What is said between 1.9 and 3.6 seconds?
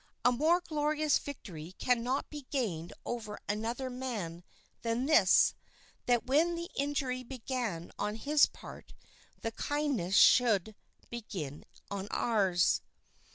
not be gained over